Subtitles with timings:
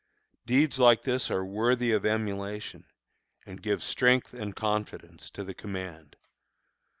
[0.47, 2.85] Deeds like this are worthy of emulation,
[3.45, 6.15] and give strength and confidence to the command.